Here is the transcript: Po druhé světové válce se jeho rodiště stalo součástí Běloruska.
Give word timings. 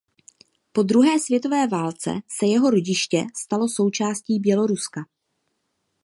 Po 0.73 0.83
druhé 0.83 1.19
světové 1.19 1.67
válce 1.67 2.11
se 2.37 2.45
jeho 2.45 2.69
rodiště 2.69 3.23
stalo 3.37 3.69
součástí 3.69 4.39
Běloruska. 4.39 5.01